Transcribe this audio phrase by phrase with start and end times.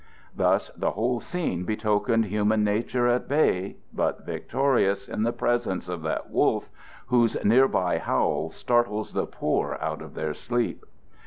[0.35, 6.01] Thus the whole scene betokened human nature at bay but victorious in the presence of
[6.01, 6.71] that wolf,
[7.05, 10.85] whose near by howl startles the poor out of their sleep.